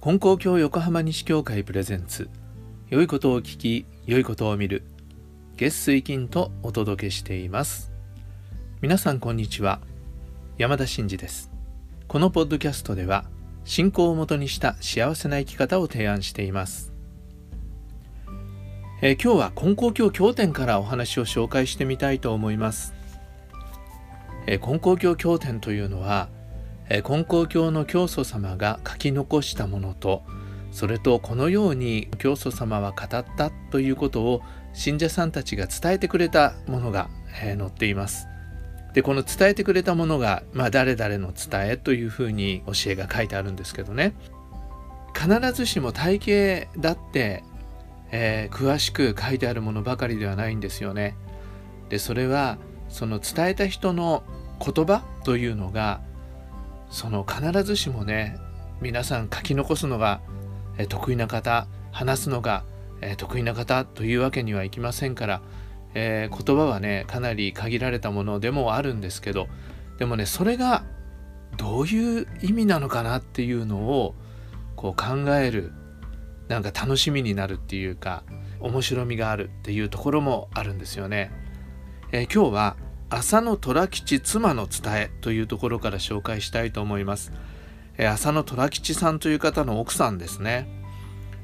[0.00, 2.30] 金光教横浜西教会プレゼンツ。
[2.88, 4.82] 良いことを聞き良いことを見る。
[5.56, 7.92] 月水金とお届けしています。
[8.80, 9.80] 皆さんこんにちは。
[10.56, 11.50] 山田真嗣です。
[12.06, 13.24] このポッドキャストでは
[13.64, 16.92] 信仰をもとにした幸せな生き方を提案しています。
[19.00, 22.94] えー、今日は金光教経典からお話を紹介してみたいと思います、
[24.48, 26.28] えー、金光教経典というのは
[26.88, 30.22] 金光教の教祖様が書き残したものと
[30.70, 37.08] それとこのように教祖様は語ったということを信者さんたちが伝えてくれたものが、
[37.42, 38.28] え載っています。
[38.92, 44.14] でこの伝えてくれたものが、まあ、誰々の伝えというふうに教えが書いてあるんですけどね
[45.14, 47.44] 必ずしも体系だって、
[48.10, 51.16] えー、詳しく書いてあるものばかりではないんですよね。
[51.90, 54.22] でそれはその伝えた人の
[54.58, 56.00] 言葉というのが
[56.90, 58.36] その必ずしもね
[58.80, 60.20] 皆さん書き残すのが
[60.88, 62.64] 得意な方話すのが
[63.16, 65.42] 得意な方というわけにはいきませんから、
[65.94, 69.48] えー、言葉はねかなり限られたものでもあるんですけど
[69.98, 70.84] でもねそれが
[71.56, 74.14] どういう意味なのかなっていうのを
[74.76, 75.72] こう考える
[76.48, 78.22] なんか楽しみになるっていうか
[78.60, 81.30] 面白みがあるっていうところもあるんですよね。
[82.10, 82.76] えー、今日は
[83.10, 87.32] 浅野虎吉妻の伝えというところから紹介したいと思います。
[87.96, 90.68] え浅野虎吉さんという方の奥さんですね。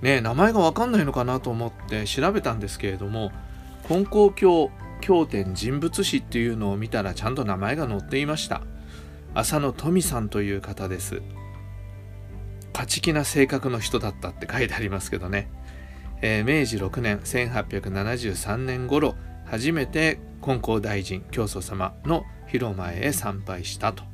[0.00, 3.30] ね名前がわかんないのかなと思って調べたんですけれども
[3.86, 4.70] 金光教
[5.02, 8.62] 経典人物誌っていうのを見たらちゃんと名前が載っていました。
[9.34, 11.20] 浅野富さんという方です。
[12.72, 15.50] 勝ち気な性格の人だったって書いてありますけどね。
[16.22, 19.14] えー、明治6年1873年頃
[19.50, 24.04] 初めて金光大臣教祖様の広間へ参拝したと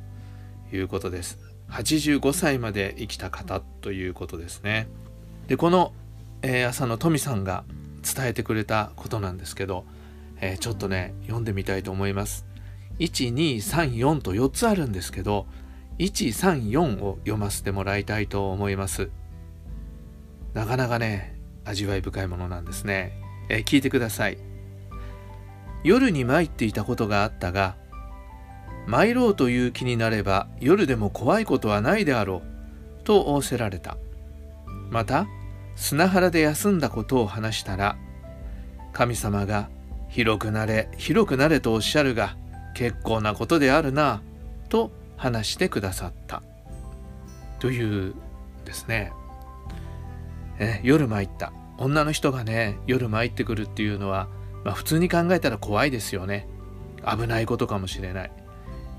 [0.73, 1.37] いうことです。
[1.69, 4.87] 85歳まで生きた方ということですね。
[5.47, 5.93] でこの、
[6.41, 7.65] え、朝の富さんが
[8.01, 9.85] 伝えてくれたことなんですけど、
[10.41, 12.47] え、ちょっとね読んでみたいと思います。
[12.97, 15.45] 1234と4つあるんですけど
[15.99, 19.11] 134を読ませてもらいたいと思います。
[20.55, 24.56] なかなかね味わい深いものなんですね、え、聞いてください。
[25.83, 27.75] 夜に参っていたことがあったが
[28.87, 32.41] 参ろうという気になれば夜でも怖いことはないであろ
[33.01, 33.97] うと仰せられた。
[34.89, 35.27] また
[35.75, 37.97] 砂原で休んだことを話したら
[38.93, 39.69] 神様が
[40.09, 42.35] 広くなれ広くなれとおっしゃるが
[42.73, 44.21] 結構なことであるな
[44.69, 46.41] と話してくださった。
[47.59, 48.13] という
[48.65, 49.11] ですね。
[50.59, 51.51] え夜参った。
[51.77, 54.27] 女の人がね夜参ってくるっていうのは
[54.67, 56.45] まあ、普通に考えたら怖いですよね。
[57.09, 58.31] 危ないことかもしれない。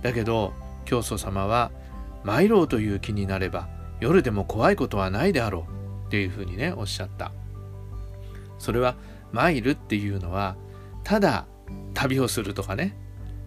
[0.01, 0.55] だけど
[0.87, 1.71] 教祖様は
[2.25, 3.69] 参ろうという気になれば
[4.01, 7.33] 夜でも怖いことはないであろうっていうふうにねおっしゃった。
[8.59, 8.97] それは
[9.31, 10.57] 参るっていうのは
[11.05, 11.47] ただ
[11.93, 12.97] 旅をするとかね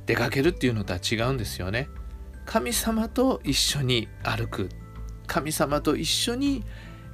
[0.05, 1.87] 出かけるっていうのとは違うんですよね。
[2.45, 4.69] 神様と一緒に歩く。
[5.25, 6.63] 神様と一緒に、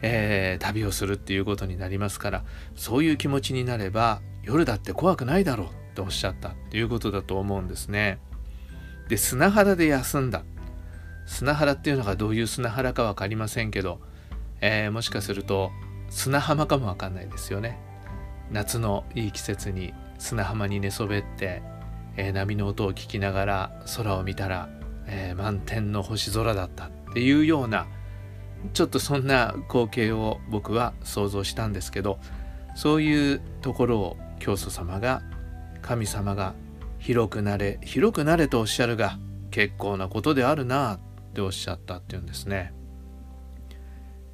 [0.01, 2.43] えー、旅をするっていうことになりますから
[2.75, 8.17] そういう気持ちになれば夜だって怖くないだろうっておっしゃったっていうことだと思うんですね。
[9.09, 10.43] で砂原で休んだ
[11.25, 13.99] 砂原っていうのがどういう砂原か分かりませんけど、
[14.61, 15.71] えー、もしかすると
[16.09, 17.77] 砂浜かも分かんないですよね。
[18.49, 21.61] 夏のいい季節に砂浜に寝そべって、
[22.15, 24.69] えー、波の音を聞きながら空を見たら、
[25.07, 27.87] えー、満天の星空だったっていうような
[28.71, 32.19] ちょっとそんな光景を僕は想像したんですけど
[32.75, 35.21] そういうところを教祖様が
[35.81, 36.53] 神様が
[36.99, 39.17] 広くなれ広くなれとおっしゃるが
[39.51, 40.99] 結構なことであるなっ
[41.33, 42.73] ておっしゃったっていうんですね。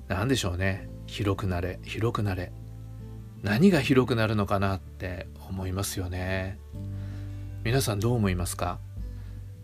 [0.08, 0.90] 何でしょうね。
[1.06, 2.52] 広くなれ広くなれ。
[3.42, 6.58] 何が広くなるのかなって思いますよね。
[7.64, 8.80] 皆さんどう思いますか？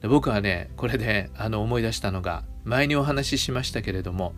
[0.02, 4.34] で僕はねこれであの思い出したのが前にお話ししましたけれども、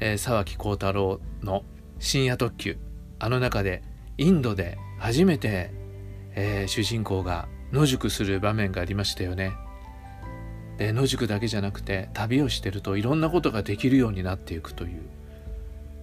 [0.00, 1.64] えー、沢木幸太郎の
[1.98, 2.78] 深夜特急。
[3.18, 3.82] あの中で
[4.18, 5.72] インドで初めて、
[6.36, 9.52] えー、主人公が野宿する場面がありましたよね。
[10.78, 15.02] で野宿だけじゃなくて旅をしてるといろんなことができるようになっていくという。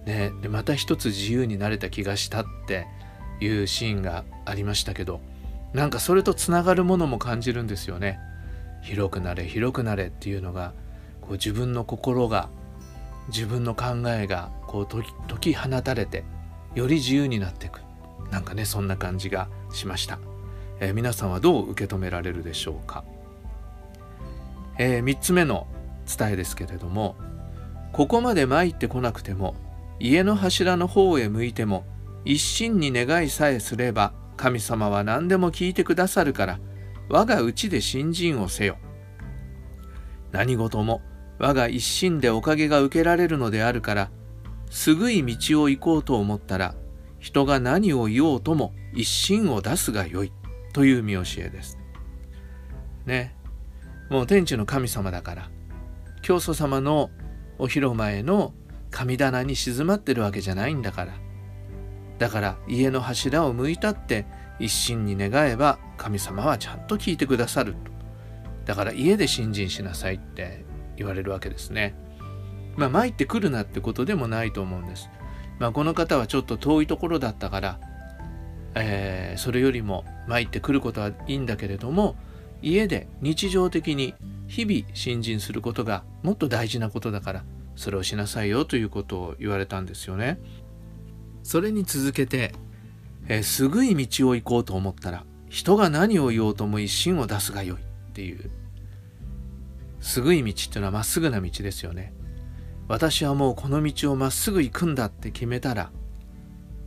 [0.04, 2.86] ね、でまた一つ自由になれた気がしたって
[3.40, 5.20] いうシーンがありましたけど
[5.72, 8.18] なんかそれとつながるものも感じるんですよね。
[8.82, 10.74] 広くなれ広くなれっていうのが
[11.22, 12.50] こう自分の心が
[13.28, 16.22] 自分の考えがこう解き放たれて
[16.74, 17.80] より自由になっていく
[18.30, 20.18] なんかねそんな感じがしました、
[20.80, 23.04] えー、皆さんはどう受け止められるでしょうか、
[24.78, 25.66] えー、3つ目の
[26.06, 27.16] 伝えですけれども
[27.92, 29.54] ここまで参ってこなくても
[29.98, 31.84] 家の柱の方へ向いても
[32.24, 36.60] 一心に願いさえすれば神様は何でも聞いてくださるから
[37.08, 38.78] 我がうちで信心をせよ。
[40.32, 41.02] 何事も
[41.38, 44.10] 我が一心でおかげが受けられるのであるから
[44.70, 46.74] すぐい道を行こうと思ったら
[47.20, 50.32] 人が何を言おうとも一心を出すがよい
[50.72, 51.78] という見教えです。
[53.06, 53.36] ね。
[54.10, 55.50] もう天地の神様だから
[56.20, 57.10] 教祖様の
[57.58, 58.52] お広間への
[58.90, 61.14] 神棚に静まってるわけじゃないんだから
[62.18, 64.26] だから家の柱を向いたって
[64.58, 67.78] 一心に願えば神様はちゃんと聞いてくださると
[68.66, 70.64] だから家で信心しなさいって
[70.96, 71.94] 言われるわけですね
[72.76, 75.08] まあ参ってくるなってことでもないと思うんです
[75.60, 77.78] まあこの方はちょっと遠いところだったから
[78.74, 82.16] えー、それよりも参ってくることはいいんだけれども
[82.62, 84.14] 家で日常的に
[84.46, 87.44] 日々信心することがもっと大事なことだから
[87.76, 90.38] それをしなさいよということを言われたんですよね。
[91.42, 92.52] それに続けて、
[93.26, 98.50] えー、すぐい道を行こうと思ったら人が何を言おうとも一心を出すがよいっていう
[100.00, 102.12] すぐい道っていうのはまっすぐな道ですよね。
[102.90, 105.92] 私はもうこの道をまっすぐ行くんだって決めたら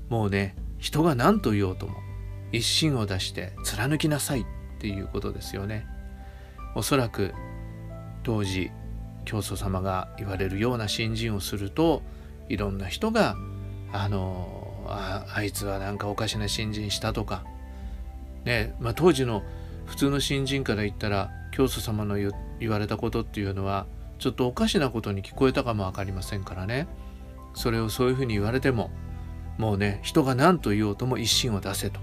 [0.10, 1.96] もうね人が何と言おうとも
[2.52, 4.46] 一心を出して貫きなさいっ
[4.80, 5.88] ていうことですよね。
[6.76, 7.34] おそらく
[8.24, 8.70] 当時
[9.24, 12.02] 教祖様が言われるような信心をすると
[12.50, 13.38] いろんな人が
[13.94, 17.46] あのああいつはなんかおかしな信心したとか
[18.44, 19.42] ねまあ当時の
[19.86, 22.18] 普通の新人から言ったら教祖様の
[22.60, 23.86] 言われたことっていうのは
[24.24, 26.88] ちょっとおかしなことに聞こえたかも分かりませんからね
[27.54, 28.90] それをそういうふうに言われても
[29.58, 32.00] もうね人が何と言おうとも一心を出せと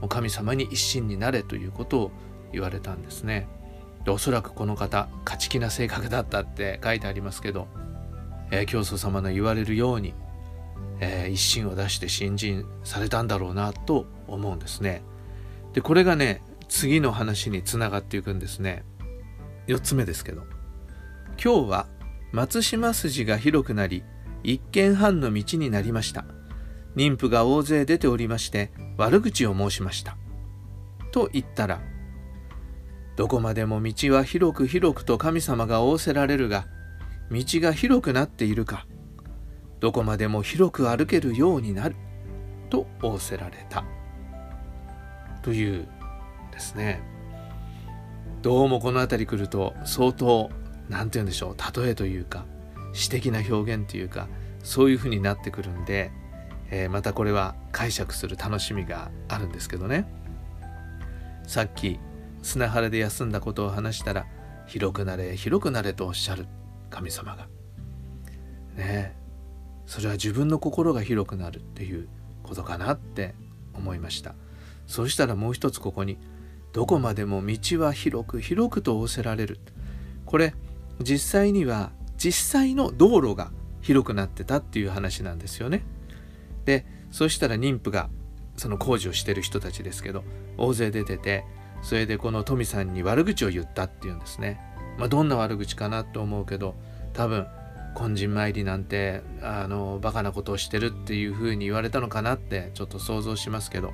[0.00, 2.12] もう神様に一心になれということを
[2.52, 3.48] 言われたんですね。
[4.04, 7.66] でおそらくこの方勝ち気な性格だったって書いてありますけど、
[8.52, 10.14] えー、教祖様の言われるように、
[11.00, 15.02] えー、一心を出して信心されたんだろうなと思うんですね。
[15.72, 18.84] でこれがね次の話につながっていくんですね。
[19.66, 20.44] 4つ目ですけど
[21.42, 21.86] 今日は
[22.32, 24.04] 松島筋が広くなり
[24.42, 26.24] 一軒半の道になりました
[26.96, 30.16] 妊婦が大勢出ておりまして悪口を申しました
[31.12, 31.80] と言ったら
[33.16, 36.66] どこまでも道は広く広くと神様が仰せられるが、
[37.30, 38.86] 道が広くなっているか、
[39.80, 41.96] どこまでも広く歩けるようになる、
[42.68, 43.84] と仰せられた。
[45.42, 45.88] という
[46.52, 47.00] ですね。
[48.42, 50.50] どうもこの辺り来ると相当、
[50.88, 52.44] 何て言うんでしょう、例えというか、
[52.92, 54.28] 詩的な表現というか、
[54.62, 56.10] そういうふうになってくるんで、
[56.70, 60.06] えー、またこれは解釈する楽しみがあるんですけどね。
[61.46, 62.00] さっき
[62.42, 64.26] 砂原で休んだことを話したら
[64.66, 66.46] 広くなれ広くなれとおっしゃる
[66.90, 67.46] 神様が。
[68.76, 69.16] ね。
[69.86, 72.08] それは自分の心が広くなるっていう
[72.42, 73.36] ことかなって
[73.72, 74.34] 思いました。
[74.86, 76.18] そうしたらもう一つここに
[76.72, 79.60] どこまでも道は広く広くと仰せられる。
[80.24, 80.54] これ
[81.02, 83.50] 実際には実際の道路が
[83.80, 85.82] 広くなってたっていう話なんですよね。
[86.64, 88.08] でそしたら妊婦が
[88.56, 90.24] その工事をしてる人たちですけど
[90.56, 91.44] 大勢出てて
[91.82, 94.60] それでこのトミさんに悪口を言ったっていうんですね。
[94.98, 96.74] まあ、どんな悪口かなと思うけど
[97.12, 97.46] 多分
[97.98, 103.92] 根人参りなんてあのバカなことをしてるっていうふうに言われたのかなってちょっと想像しますけど。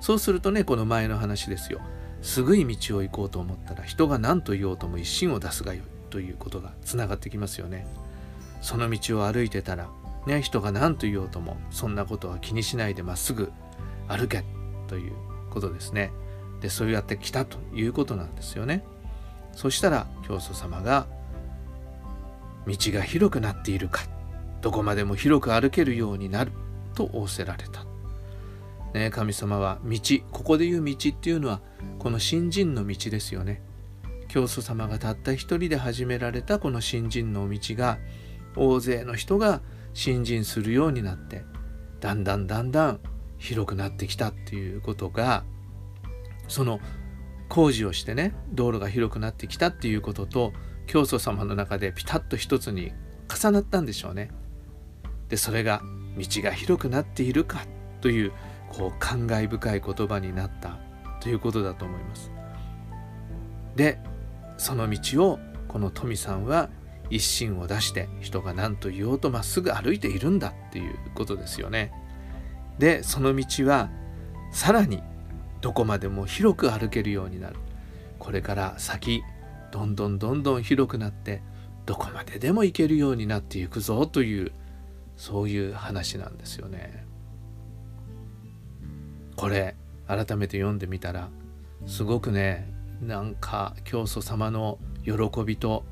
[0.00, 1.80] そうするとねこの前の話ですよ。
[2.22, 7.86] すぐい道を行こうと思ったら人が何と言おうとも一心を出すがよいということがつながってきますよね。
[8.60, 9.88] その道を歩いてたら
[10.26, 13.50] ね人が何と言おうともそんなことは気にしないでまっすぐ
[14.08, 14.44] 歩け
[14.86, 15.12] という
[15.50, 16.12] ことですね。
[16.60, 18.84] でそうやってきたということなんですよね。
[19.52, 21.06] そしたら教祖様が
[22.66, 24.02] 道が広くなっているか
[24.60, 26.52] どこまでも広く歩けるようになる
[26.94, 27.79] と仰せられた、
[28.94, 29.98] ね、神様は道
[30.32, 31.60] ここで言う道っていうのは
[31.98, 33.62] この新人の道ですよね
[34.28, 37.98] 教祖様がたった一人で始められたこの新人の道が
[38.56, 39.60] 大勢の人が
[39.94, 41.44] 信心するようになって
[42.00, 43.00] だんだんだんだん
[43.38, 45.44] 広くなってきたっていうことが
[46.48, 46.80] その
[47.48, 50.52] 工事をしてね道路が広くなってきたっていうことと
[50.86, 52.92] 教祖様の中でピタッと一つに
[53.28, 54.30] 重なったんでしょうね。
[55.28, 55.82] でそれが
[56.18, 57.64] 道が広くなっているか
[58.00, 58.32] という
[58.70, 60.78] こう感慨深い言葉になった
[61.20, 62.32] ということだと思います。
[63.76, 63.98] で
[64.56, 66.70] その道をこの富さんは
[67.10, 71.92] 一心を出して人が何と言おうとまっすぐ歩いているんだっていうことですよね。
[72.78, 73.90] でその道は
[74.52, 75.02] さらに
[75.60, 77.56] どこまでも広く歩けるようになる
[78.18, 79.22] これから先
[79.70, 81.42] どんどんどんどん広くなって
[81.86, 84.52] どこまででも行けるようになっていくぞという
[85.16, 87.09] そういう話なんですよね。
[89.40, 89.74] これ
[90.06, 91.30] 改めて読んでみたら
[91.86, 92.70] すごくね
[93.00, 95.12] なんか教祖様の喜
[95.46, 95.86] びと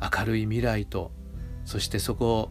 [0.00, 1.10] 明るい未来と
[1.64, 2.50] そしてそこを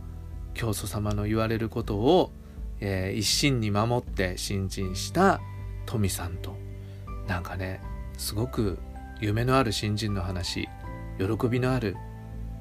[0.54, 2.34] 教祖様の言われることを、
[2.82, 5.40] えー、一心に守って信心した
[5.86, 6.58] 富さんと。
[7.26, 7.80] なんかね
[8.18, 8.78] すごく
[9.22, 10.68] 夢のある新人の話
[11.18, 11.96] 喜びのある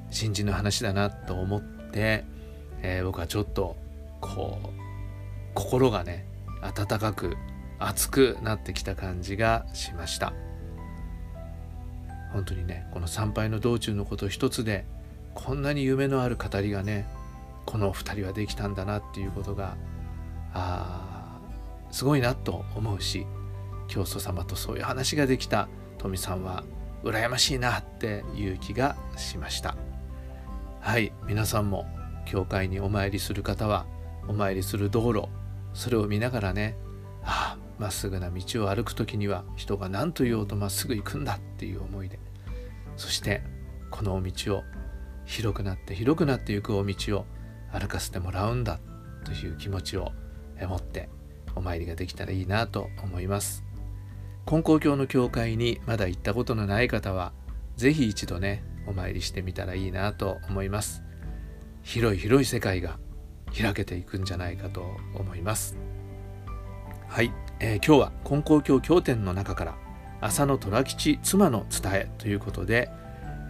[0.09, 1.61] 新人の話だなと思っ
[1.91, 2.23] て、
[2.81, 3.75] えー、僕はちょっと
[4.21, 4.69] こう
[5.53, 6.25] 心がね
[6.61, 7.35] 温かく
[7.85, 10.33] 熱くなってきた感じがしました。
[12.31, 14.85] 本当にねこの参拝の道中のこと一つで
[15.35, 17.07] こんなに夢のある語りがね
[17.65, 19.77] この2人はできたんだなっていうことが
[20.53, 21.39] あ
[21.91, 23.27] すごいなと思うし
[23.87, 26.63] 教祖様とそういう話ができた富さんは
[27.03, 29.75] 羨ましいなっていう気がしました。
[30.79, 31.85] はい皆さんも
[32.25, 33.85] 教会にお参りする方は
[34.27, 35.27] お参りする道路
[35.73, 36.75] それを見ながらね
[37.79, 42.19] まっすぐな道を歩く時には人が何と言おうとまっすぐ行くんだっていう思いで
[42.95, 43.41] そして
[43.91, 44.63] この道を
[45.25, 47.25] 広くなって広くなっていくお道を
[47.71, 48.79] 歩かせてもらうんだ
[49.25, 50.11] という気持ちを
[50.61, 51.09] 持って
[51.55, 53.63] お参りができたらいいなと思います。
[54.45, 57.31] 金光教の教会にまだ行ったことのない方は
[57.77, 61.03] 是非一度ねお参りしてみたらいいなと思います。
[61.81, 62.97] 広い広い世界が
[63.55, 65.77] 開けていくんじゃないかと思います。
[67.13, 69.75] はい、えー、今日は金光教経典の中から
[70.19, 72.89] 浅野虎吉妻の伝えということで、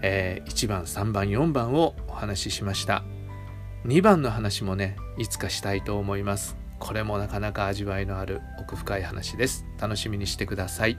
[0.02, 3.06] えー、1番3番4番をお話ししました。
[3.86, 6.58] 2番の話もねいつかしたいと思います。
[6.78, 9.66] これもなかなか味わいのある奥深い話です。
[9.80, 10.98] 楽しみにしてください。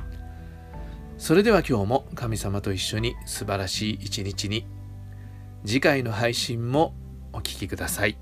[1.18, 4.66] それでは今日も神様と一緒に素晴らしい一日に。
[5.66, 6.94] 次回の配信も
[7.34, 8.16] お聴きください。